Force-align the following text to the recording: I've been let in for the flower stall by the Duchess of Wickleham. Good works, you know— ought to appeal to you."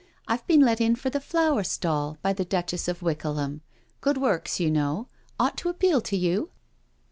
I've 0.27 0.47
been 0.47 0.61
let 0.61 0.81
in 0.81 0.95
for 0.95 1.11
the 1.11 1.19
flower 1.21 1.63
stall 1.63 2.17
by 2.23 2.33
the 2.33 2.43
Duchess 2.43 2.87
of 2.87 3.03
Wickleham. 3.03 3.61
Good 4.01 4.17
works, 4.17 4.59
you 4.59 4.71
know— 4.71 5.07
ought 5.39 5.57
to 5.57 5.69
appeal 5.69 6.01
to 6.01 6.17
you." 6.17 6.49